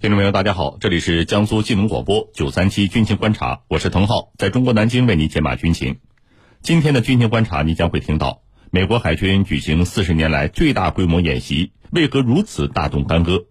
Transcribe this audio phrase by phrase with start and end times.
[0.00, 5.98] 听众朋友，大家好，这里是江苏新闻广播九三七军情观察，我是滕浩，在中国南京为您解码军情。
[6.62, 13.44] 今天的军情观察，你将会听到美国海军举行四十年来最大规模演习，为何如此大动干戈？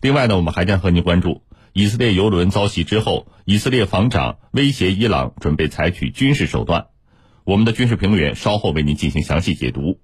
[0.00, 1.42] 另外呢，我们还将和您关注
[1.72, 6.86] 以色列油轮遭袭之后，以色列防长威胁伊朗准备采取军事手段。
[7.44, 9.98] 我们的军事评论员稍后为您进行详细解读。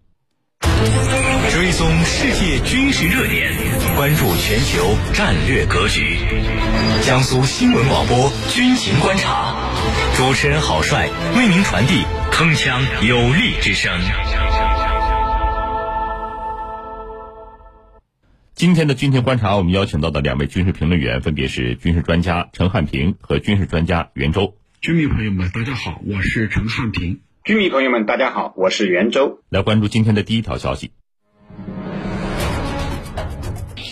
[1.78, 3.52] 追踪世界军事热点，
[3.94, 6.18] 关注全球战略格局。
[7.02, 9.54] 江苏新闻广播军情观察，
[10.16, 13.96] 主持人郝帅为您传递铿锵有力之声。
[18.56, 24.56] 今天的军情观察，我们邀请到的两位军事评论员分别是军事专家陈汉平和军事专家袁周。
[24.80, 27.20] 军迷朋友们，大家好，我是陈汉平。
[27.44, 29.38] 军迷朋友们，大家好，我是袁周。
[29.48, 30.90] 来关注今天的第一条消息：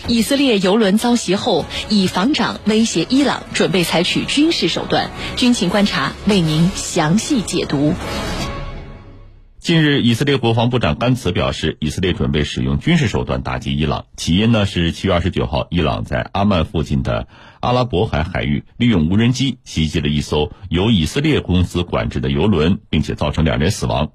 [0.07, 5.11] 以色列油轮遭袭后，以防长威胁伊朗准备采取军事手段。
[5.35, 7.93] 军情观察为您详细解读。
[9.59, 14.05] 近日，以色列国防部长甘茨表示，以色列准备使用军事手段打击伊朗。
[14.15, 17.27] 起因呢是七月二十九号，伊朗在阿曼附近的
[17.59, 24.11] 阿拉伯海海域利用无人机袭击了一艘由以色列公司管制的油轮，并且造成两人死亡。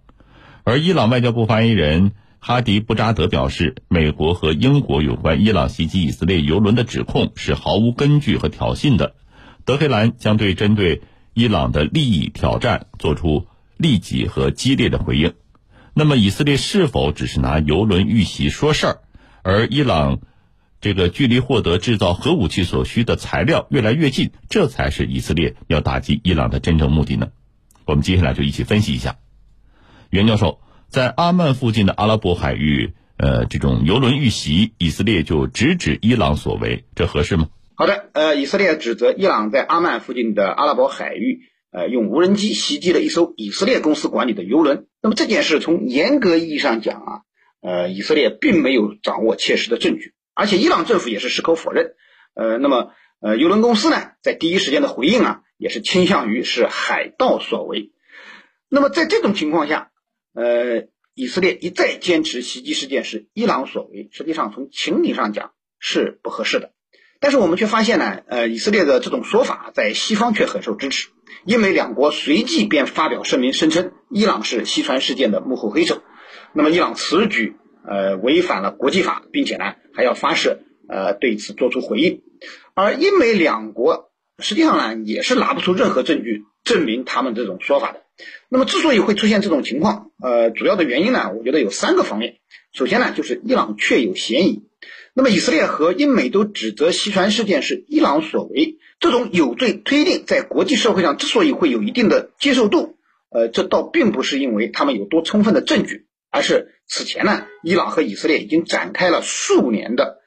[0.65, 2.12] 而伊朗外交部发言人
[2.45, 9.15] 哈迪布扎德表示，美国和英国有关伊朗袭击以色列油轮的指控是毫无根据和挑衅的。
[9.65, 11.03] 德黑兰将对针对
[11.34, 15.34] 伊朗的利益挑战做出立即和激烈的回应。
[15.95, 18.99] 那么，以色列是否只是拿油轮遇袭说事儿？
[19.43, 20.19] 而伊朗
[20.81, 27.29] 这个距离获得制造核武器所需的材料越来越近，这才是以色列要打击伊朗的真正目的呢？
[27.84, 29.15] 我们接下来就一起分析一下。
[30.11, 30.61] 袁教授，
[30.93, 37.49] 在阿曼附近的阿拉伯海域，呃，这种油轮遇袭，以色列就直指伊朗所为，这合适吗？
[37.75, 41.41] 好的，呃，以色列指责伊朗在阿曼附近的阿拉伯海域。
[41.71, 44.84] 呃，用无人机袭击了一艘以色列公司管理的油轮。
[45.01, 47.12] 那么这件事从严格意义上讲啊，
[47.62, 51.95] 呃，以色列并没有掌握切实的证据，而且伊朗政府也是矢口否认。
[52.34, 52.91] 呃，那么
[53.22, 57.93] 呃，油轮公司呢，在第一时间的回应啊，也是倾向于是海盗所为。
[58.69, 59.89] 那么在这种情况下，
[60.34, 66.73] 呃，以色列一再坚持袭击事件是伊朗所为，实际上从情理上讲是不合适的。
[67.21, 71.11] 但是我们却发现呢，呃，以色列的这种说法在西方却很受支持。
[71.45, 76.03] 英美两国随即便发表声明，声称伊朗是西船事件的幕后黑手。
[76.53, 77.56] 那么，伊朗此举
[77.87, 82.22] 呃违反了国际法，并且呢还要发射呃对此做出回应。
[82.75, 88.02] 而英美两国实际上呢也是拿不出任何证据证明他们这种说法的。
[88.49, 92.37] 那么，之所以会出现这种情况，呃，主要的原因呢，我觉得有三个方面。
[92.73, 94.65] 首先呢，就是伊朗确有嫌疑。
[95.15, 102.97] 那么，以色列和英美都指责西船事件是伊朗所为，这种有罪推定在国际社会上之所以会有一定的接受度，
[103.31, 110.19] 呃，这倒并不是因为他们有多充分的证据，而是此前呢，伊朗和以色列已经展开了数年的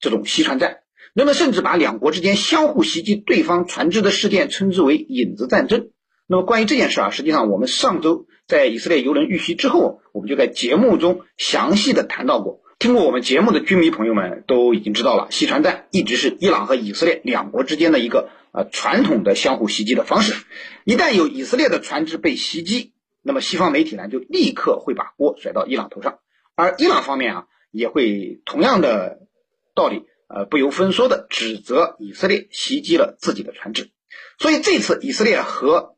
[0.00, 0.78] 这种西船战，
[1.14, 5.90] 人们甚至把两国之间相互袭击对方船只的事件称之为“影子战争”。
[6.26, 12.60] 那么，关于这件事啊，实际上我们上周在以色列油轮遇袭之后，我们就在节目中详细的谈到过。
[12.78, 20.34] 听过我们节目的军迷朋友们都已经知道了，西船战一直是伊朗和以色列两国之间的一个呃传统的相互袭击的方式。
[20.84, 26.18] 一旦有以色列的船只被袭击，那么西方媒体呢就立刻会把锅甩到伊朗头上，
[26.56, 29.20] 而伊朗方面啊也会同样的
[29.76, 33.90] 道理，呃不由分说的指责以色列袭击了自己的船只。
[34.38, 35.91] 所以这次以色列和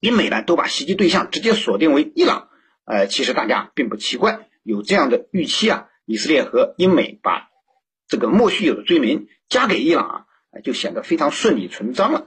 [0.00, 2.48] 英美呢都把袭击对象直接锁定为伊朗，
[2.84, 5.88] 呃其实大家并不奇怪，有这样的预期啊。
[6.08, 7.48] 以色列和英美把
[8.06, 10.24] 这个莫须有的罪名加给伊朗啊，
[10.62, 12.26] 就显得非常顺理成章了。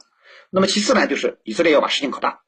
[0.50, 2.42] 那么其次呢，就是以色列要把事情搞大。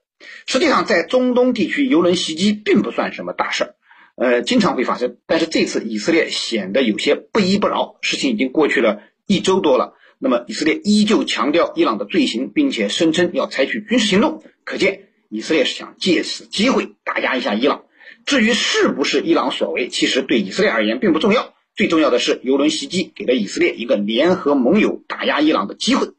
[0.45, 3.75] 实际上，在中东地区，油轮袭击并不算什么大事儿，
[4.15, 5.19] 呃，经常会发生。
[5.25, 7.97] 但是这次以色列显得有些不依不饶。
[8.01, 17.85] 事情已经过去了一周多了，那么以色列依旧强调伊朗的罪行，并且声称要采取军事行动，可见以色列是想借此机会打压一下伊朗。
[18.25, 21.53] 至于是不是伊朗所为，其实对以色列而言并不重要。
[21.73, 26.09] 最重要的是，油轮袭击给了以色列一个联合盟友打压伊朗的机会。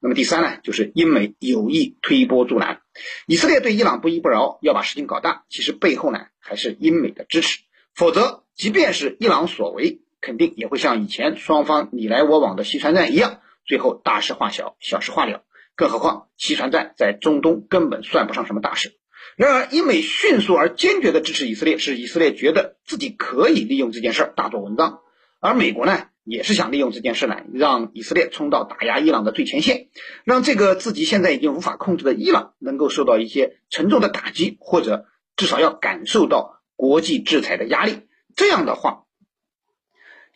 [0.00, 2.80] 那么第三呢，就是英美有意推波助澜。
[3.26, 7.60] 以色列对伊朗不依不饶，要把事情搞大，其实背后呢还是英美的支持。
[7.94, 15.44] 否则，即便是伊朗所为，肯定也会像以前双方你来我往的西川战一样，最后大事化小，小事化了。
[15.76, 18.92] 更何况，西船战在中东根本算不上什么大事。
[19.36, 25.00] 然而，英美迅速而坚决地支持以色列，使以色列觉得自己可以利用这件事儿大做文章。
[25.40, 29.88] 而美国呢，也是想利用这件事呢，让以色列冲到打压伊朗的最前线，
[30.22, 35.06] 让这个自己现在已经无法控制的伊朗能够受到一些沉重的打击，或者
[35.36, 38.02] 至少要感受到国际制裁的压力。
[38.36, 39.04] 这样的话，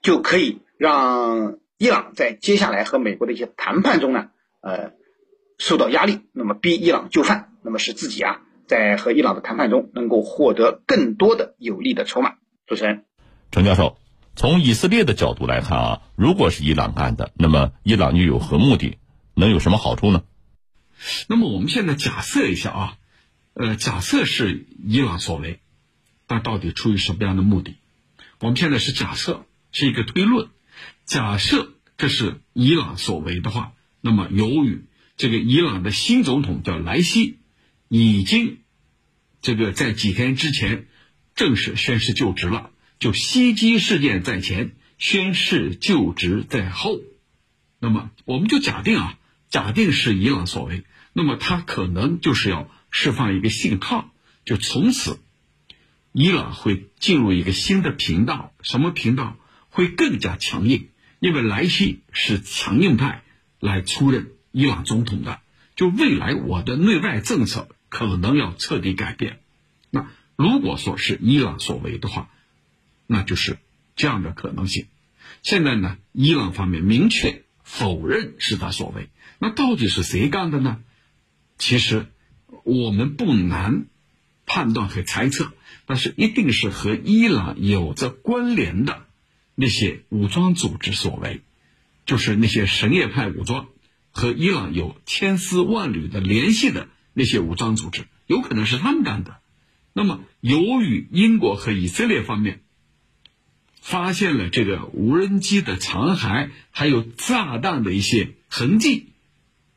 [0.03, 4.31] 就可以让伊朗在接下来和美国的一些谈判中呢，
[4.61, 4.93] 呃，
[5.59, 8.41] 受到压力，那么逼伊朗就范，那么使自己啊。
[8.67, 12.35] 在和伊朗的谈判中，能够获得更多的有利的筹码。
[12.67, 13.05] 主持人，
[13.51, 13.99] 程教授，
[14.37, 18.99] 从以色列的角度来看啊，如果是伊朗干的，那么伊朗又有何目的？
[19.35, 20.23] 能有什么好处呢？
[21.29, 22.97] 那么我们现在假设一下啊，
[23.55, 25.61] 呃，假设是伊朗所为，
[26.27, 27.77] 但到底出于什么样的目的？
[28.41, 30.49] 我们现在是假设，是一个推论。
[31.07, 34.85] 假设这是伊朗所为的话，那么由于
[35.19, 37.37] 这个伊朗的新总统叫莱西。
[37.89, 38.59] 已经，
[39.43, 40.87] 这个在几天之前
[41.35, 42.71] 正式宣誓就职了。
[42.99, 47.01] 就袭击事件在前，宣誓就职在后。
[47.81, 49.19] 那么，我们就假定啊，
[49.49, 54.13] 假定是伊朗所为，那么他可能就是要释放一个信号，
[54.45, 55.19] 就从此，
[56.13, 58.53] 伊朗会进入一个新的频道。
[58.63, 59.37] 什么频道？
[59.71, 60.89] 会更加强硬，
[61.21, 63.23] 因为莱西是强硬派
[63.61, 65.41] 来出任伊朗总统的。
[65.77, 67.69] 就未来我的内外政策。
[67.91, 69.41] 可能要彻底改变。
[69.89, 72.29] 那如果说是伊朗所为的话，
[73.07, 73.57] 那就是
[73.97, 74.89] 这样的可能性。
[75.43, 79.09] 现在呢，伊朗方面明确否认是他所为。
[79.39, 80.81] 那到底是谁干的呢？
[81.57, 82.09] 其实
[82.63, 83.87] 我们不难
[84.45, 85.55] 判断和猜测，
[85.87, 89.07] 但是一定是和伊朗有着关联的
[89.55, 91.41] 那些武装组织所为，
[92.05, 93.69] 就是那些什叶派武装
[94.11, 96.89] 和伊朗有千丝万缕的联系的。
[97.15, 99.41] 那些武装组织有可能是他们干的。
[99.93, 102.61] 那么，由于英国和以色列方面
[103.81, 109.09] 发现了这个无人机的残骸，还有炸弹的一些痕迹，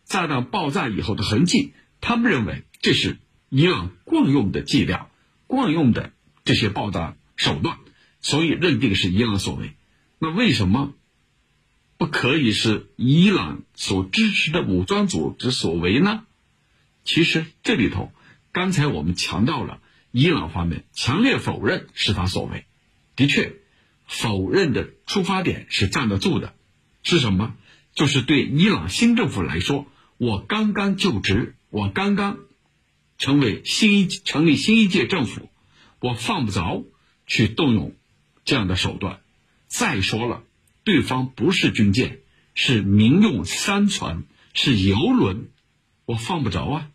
[0.05, 3.17] 炸弹爆炸以后的痕迹，他们认为这是
[3.49, 5.07] 伊朗惯用的伎俩、
[5.47, 6.13] 惯用的
[6.43, 7.79] 这些爆炸手段，
[8.19, 9.73] 所以认定是伊朗所为。
[10.19, 10.93] 那为什么
[12.01, 16.25] 不可以是伊朗所支持的武装组织所为呢？
[17.03, 18.11] 其实这里头，
[18.51, 22.65] 刚才我们强调了，伊朗方面强烈否认是他所为。
[23.15, 23.53] 的确，
[24.07, 26.55] 否认的出发点是站得住的。
[27.03, 27.53] 是什么？
[27.93, 29.85] 就是对伊朗新政府来说，
[30.17, 32.39] 我刚刚就职，我刚刚
[33.19, 35.51] 成为新一成立新一届政府，
[35.99, 36.83] 我放不着
[37.27, 37.95] 去动用
[38.43, 39.21] 这样的手段。
[39.67, 40.41] 再说了，
[40.83, 42.19] 对方不是军舰，
[42.53, 44.23] 是民用商船，
[44.53, 45.49] 是游轮。
[46.05, 46.89] 我放不着啊，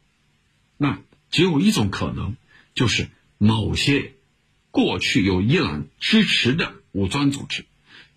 [0.77, 1.01] 那
[1.31, 2.37] 只有一种可能，
[2.75, 4.15] 就是某些
[4.71, 7.65] 过去有伊朗支持的武装组织，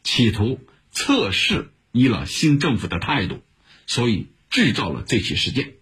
[0.04, 0.60] 企图
[0.92, 3.42] 测试伊朗新政府的态度，
[3.86, 5.74] 所以制造了这起事件。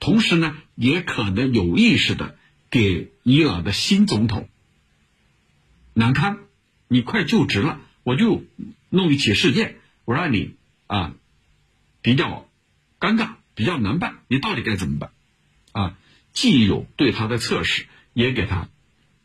[0.00, 2.36] 同时呢，也可能有意识的
[2.70, 4.48] 给伊朗的新总统
[5.94, 6.38] 难堪。
[6.88, 8.42] 你快就职了，我就
[8.90, 10.54] 弄一起事件，我让你
[10.86, 11.14] 啊
[12.02, 12.48] 比较
[12.98, 13.36] 尴尬。
[13.58, 15.10] 比较难办，你到底该怎么办？
[15.72, 15.98] 啊，
[16.32, 18.68] 既有对他的测试，也给他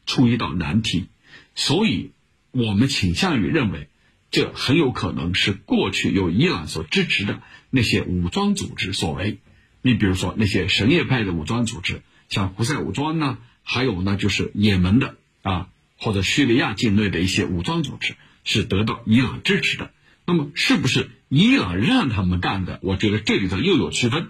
[0.07, 1.05] 出一道难题，
[1.53, 2.13] 所以
[2.49, 3.89] 我们倾向于认为，
[4.31, 9.37] 这很有可能是过去由伊朗所支持的那些武装组织所为。
[9.83, 19.91] 你比如说那些什叶派的武装组织，像胡塞武装呢，还有呢就是也门的啊，或者叙利亚境内的一些武装组织是得到伊朗支持的。
[20.25, 21.09] 那么是不是？
[21.29, 24.27] 伊朗让他们干的，我觉得这里头又有区分。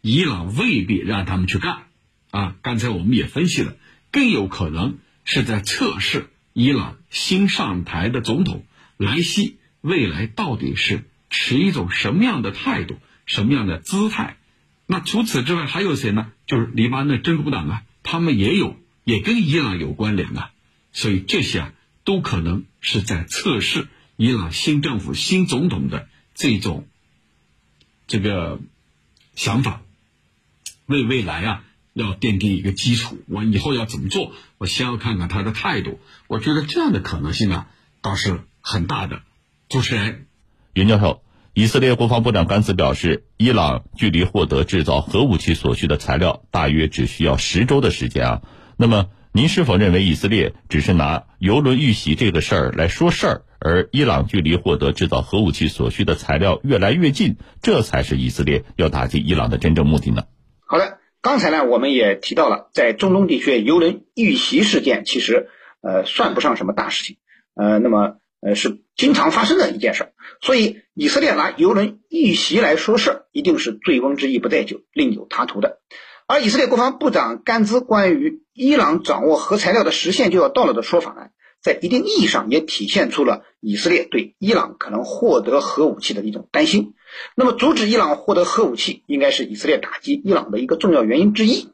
[0.00, 1.84] 伊朗未必让他们去干，
[2.32, 3.76] 啊，刚才我们也分析了，
[4.10, 8.64] 更有可能是在测试伊朗新上台的总统
[8.96, 14.36] 莱西未来到底是持一种什么样的态度、什么样的姿态。
[14.86, 16.32] 那除此之外还有谁呢？
[16.46, 20.50] 就是黎巴嫩真主党啊，他们也有，也跟伊朗有关联啊。
[20.92, 26.06] 所以这些啊，都可能是在测试伊朗新政府新总统的。
[26.34, 26.86] 这种
[28.06, 28.58] 这个
[29.34, 29.82] 想法，
[30.86, 33.18] 为未来啊要奠定一个基础。
[33.28, 34.32] 我以后要怎么做？
[34.56, 36.00] 我先要看看他的态度。
[36.28, 37.68] 我觉得这样的可能性啊，
[38.00, 39.20] 倒是很大的。
[39.68, 40.26] 主持人，
[40.72, 41.22] 袁教授，
[41.52, 48.42] 以色列国防部长甘茨表示，伊朗距离获得制造核武器所需的材料大约只需要十周的时间啊。
[48.78, 53.42] 那么，您是否认为以色列只是拿油轮遇袭这个事儿来说事儿？
[53.58, 60.24] 而伊朗距离获得制造核武器所需的材料越来越近，这才是以色列要打击伊朗的真正目的呢。
[60.66, 65.48] 好的，刚才呢我们也提到了，在中东地区油轮遇袭事件，其实
[65.80, 67.16] 呃算不上什么大事情，
[67.54, 70.12] 呃，那么呃是经常发生的一件事儿。
[70.42, 75.78] 所以，以色列拿油轮遇袭来说事儿，一定是醉翁之意不在酒，另有他图的。
[76.26, 81.28] 而以色列国防部长甘兹关于伊朗掌握核材料的时限就要到了的说法呢，
[81.60, 86.94] 在一定意义上也体现出了以色列对伊朗可能获得核武器的一种担心。
[87.36, 91.68] 那么，阻止伊朗获得核武器，应该是以色列打击伊朗的一个重要原因之一。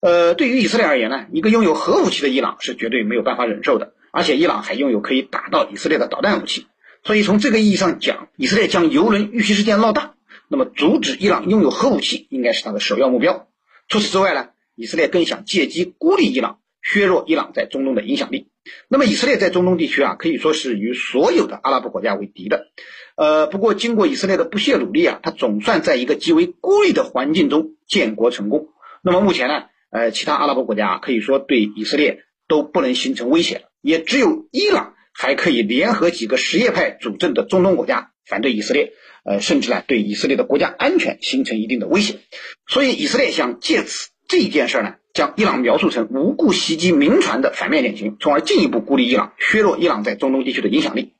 [0.00, 6.66] 呃，对于以色列而言呢，一个拥有核武器的伊朗是绝对没有办法忍受的，而且伊朗还拥有可以打到以色列的导弹武器。
[7.04, 10.14] 所以从这个意义上讲，以色列将油轮遇袭事件闹大，
[10.48, 13.46] 那么阻止伊朗拥有核武器应该是他的首要目标。
[13.92, 18.48] 除此之外呢，以色列更想借机孤立伊朗，削弱伊朗在中东的影响力。
[18.88, 22.68] 那么以色列在中东地区啊，可以说是与所有的阿拉伯国家为敌的。
[23.16, 28.68] 呃，不过经过以色列的不懈努力啊，他总算在一个极为孤立的环境中建国成功。
[29.02, 38.92] 那么目前呢，呃，其他阿拉伯国家可以说对以色列都不能形成威胁了，也只有伊朗还可以联合几个什叶派主政的中东国家反对以色列，
[39.24, 42.20] 呃，甚至呢对以色列的国家安全形成一定的威胁。
[42.66, 51.14] 所以以色列想借此这件事呢，将伊朗描述成无故袭击民船的反面典型，从而进一步孤立伊朗，削弱伊朗在中东地区的影响力。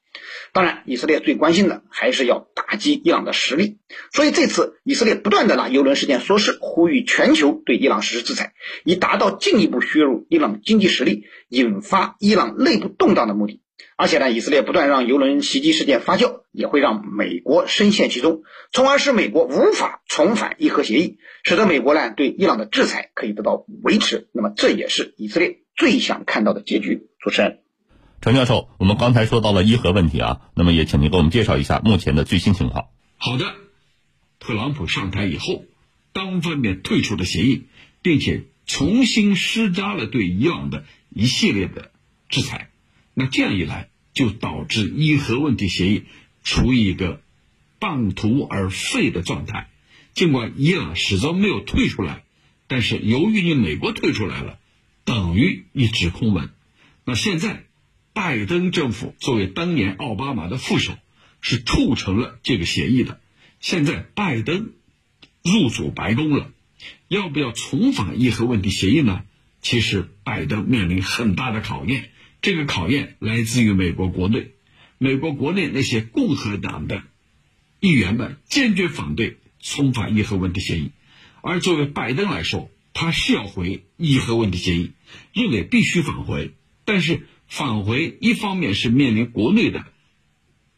[0.54, 3.78] 当然，以色列最关心的还是要打击伊朗的实力，
[4.12, 8.52] 所以这次以色列不断的拿油轮事件说事，呼吁全球对伊朗实施制裁，
[8.84, 13.61] 以达到进一步削弱伊朗经济实力、引发伊朗内部动荡的目的。
[14.02, 18.42] 而且呢，以色列不断让游轮袭击事件发酵，也会让美国深陷其中，
[18.72, 24.26] 从而使美国无法重返伊核协议，使得美国呢对伊朗的制裁可以得到维持。
[24.32, 27.06] 那么，这也是以色列最想看到的结局。
[27.20, 27.60] 主持人。
[28.20, 32.86] 陈教授，我们刚才说到了伊核问题啊，那么也请您给我们介绍一下目前的最新情况。
[33.18, 33.54] 好的，
[34.40, 35.62] 特朗普上台以后，
[36.12, 37.68] 单方面退出了协议，
[38.02, 41.92] 并且重新施加了对伊朗的一系列的
[42.28, 42.70] 制裁。
[43.14, 46.04] 那这样一来，就导致伊核问题协议
[46.44, 47.20] 处于一个
[47.78, 49.68] 半途而废的状态。
[50.14, 52.24] 尽管伊朗始终没有退出来，
[52.66, 54.58] 但是由于你美国退出来了，
[55.04, 56.50] 等于一纸空文。
[57.04, 57.64] 那现在。
[58.14, 60.98] 拜登政府作为当年奥巴马的副手，
[61.40, 63.18] 是促成了这个协议的。
[63.58, 64.72] 现在拜登
[65.42, 66.52] 入主白宫了，
[67.08, 69.22] 要不要重返伊核问题协议呢？
[69.62, 72.10] 其实拜登面临很大的考验，
[72.42, 74.50] 这个考验来自于美国国内，
[74.98, 77.02] 美国国内那些共和党的
[77.80, 80.90] 议员们坚决反对重返伊核问题协议，
[81.40, 84.90] 而作为拜登来说，他是要回伊核问题协议，
[85.32, 86.52] 认为必须返回，
[86.84, 87.26] 但是。
[87.48, 89.84] 返回一方面是面临国内的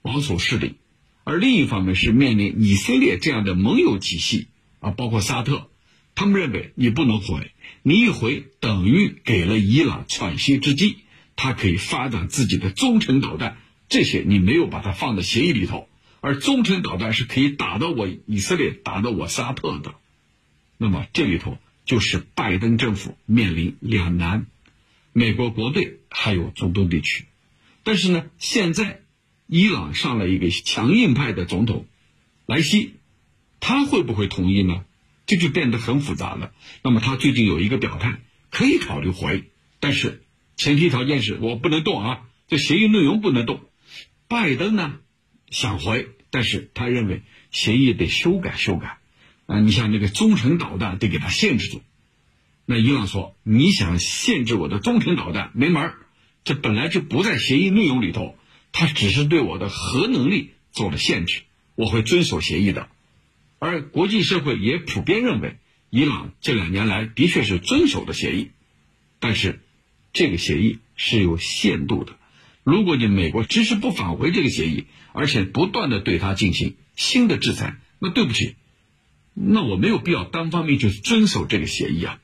[0.03, 0.75] 保守势力，
[1.23, 4.49] 而另一方面是面临以色列这样的盟友体系
[4.81, 5.71] 啊，包括沙特，
[6.17, 7.53] 他们认为你不能回，
[7.85, 10.97] 你一回等于给了伊朗喘息之机，
[11.37, 13.57] 它可以发展自己的中程导弹，
[13.89, 15.89] 这些你没有把它放在协议里头，
[16.21, 19.95] 而中程导弹是可以打到我以色列、打到我沙特的，
[20.79, 24.47] 那么这里头就是拜登政府面临两难。
[25.13, 27.27] 美国国内还有中东地区，
[27.85, 29.03] 但是呢，现在
[29.47, 31.87] 伊朗上了一个强硬派的总统
[32.47, 32.95] 莱西，
[33.61, 34.85] 他会不会同意呢？
[35.27, 36.53] 这就变得很复杂了。
[36.83, 39.45] 那么他最近有一个表态，可以考虑回，
[39.79, 40.24] 但是
[40.57, 43.61] 前提条件是我不能动啊，这协议内容不能动。
[44.29, 44.95] 拜登呢
[45.51, 48.99] 想回，但是他认为协议得修改修改
[49.47, 51.83] 啊，你像那个中程导弹得给他限制住。
[52.67, 55.99] 那伊朗说：“你想限制我的中程导弹，没门儿！
[56.45, 58.39] 这本来就不在协议内容里头，
[58.73, 61.43] 它只是对我的核能力做了限制。
[61.75, 62.89] 我会遵守协议的。
[63.59, 65.57] 而国际社会也普遍认为，
[65.91, 68.51] 伊朗这两年来的确是遵守的协议，
[69.21, 69.61] 但是
[70.15, 72.15] 这个协议是有限度的。
[72.63, 78.55] 如果你美国迟迟不返回这个协议，而且不断的对他进行新的制裁，那对不起，
[79.35, 82.21] 那我没有必要单方面去遵守这个协议啊。”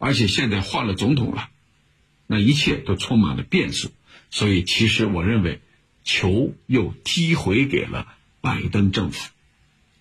[0.00, 1.50] 而且现在换了总统了，
[2.28, 3.90] 那一切都充满了变数，
[4.30, 5.60] 所以其实我认为，
[6.04, 8.06] 球又踢回给了
[8.40, 9.28] 拜登政府。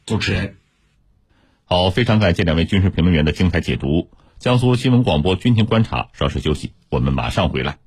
[0.06, 0.56] 主持人，
[1.66, 4.08] 好，非常感谢两位军事评论员的精彩解读。
[4.40, 7.78] 江苏新闻广播军情观察稍事休息，我们马上回来。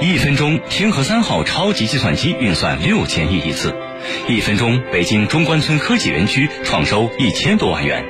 [0.00, 3.72] 一分钟，天河三号超级计算机运算六千亿亿次；
[4.28, 8.04] 一分钟，北京中关村科技园区创收一千多万元。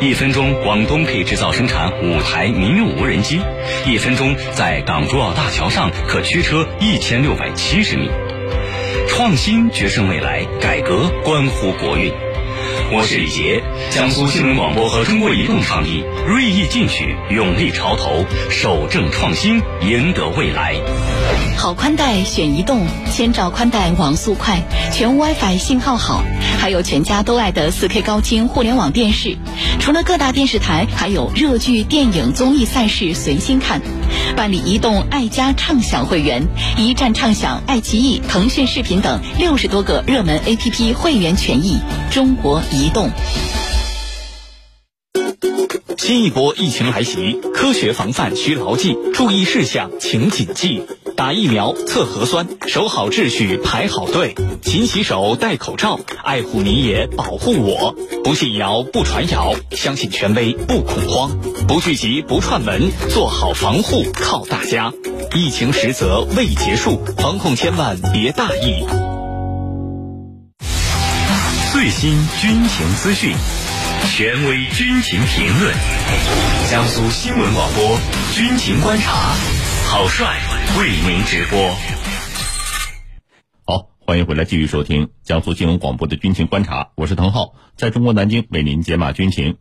[0.00, 3.40] 一分钟，广东可以制造生产五台民用无人机。
[3.86, 8.08] 一分钟，在港珠澳大桥上可驱车一千六百七十米。
[9.08, 12.12] 创新决胜未来，改革关乎国运。
[12.90, 13.57] 我是李杰，
[13.90, 20.76] 江苏新闻广播和中国移动倡议锐意进取，勇立潮头，守正创新，赢得未来。
[21.56, 26.22] 好宽带选移动，千兆宽带网速快，全 WiFi 信号好，
[26.60, 29.38] 还有全家都爱的 4K 高清互联网电视。
[29.80, 33.80] 除了各大电视台，还有热剧、电影、综艺赛事随心看。
[34.36, 41.78] 办理移动爱家畅享会员，一站畅享爱奇艺、腾讯视频等六十多个热门 APP 会员权益。
[42.10, 43.10] 中国移动。
[46.08, 50.82] 新一波疫情来袭，科学防范需牢记，注意事项请谨记。
[51.14, 57.94] 打疫苗、测核酸，守好秩序，排好队，勤洗手，戴口罩，爱护你也保护我。
[58.24, 61.38] 不信谣，不传谣，相信权威，不恐慌，
[61.68, 64.90] 不聚集，不串门，做好防护靠大家。
[65.34, 68.82] 疫情实则未结束，防控千万别大意。
[71.70, 73.34] 最新军情资讯。
[74.06, 75.74] 权威军情评论，
[76.70, 77.98] 江苏新闻广播
[78.34, 79.34] 军情观察，
[79.86, 80.38] 郝帅
[80.78, 81.58] 为您直播。
[83.66, 89.56] 好，欢迎回来继续收听江苏新闻广播的军情观察，我是滕浩，在中国南京为您解码军情。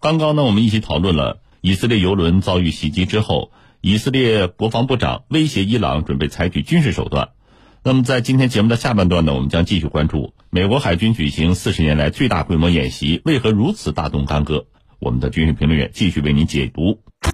[0.00, 7.30] 刚刚呢，我们一起讨论了以色列油轮遭遇袭击之后，以色列国防部长威胁伊朗准备采取军事手段。
[7.86, 14.64] 那么，在今天节目的下半段呢，我们将继续关注美国海军举行四十年来最大规模演习，为何如此大动干戈？
[15.00, 17.00] 我们的军事评论员继续为您解读。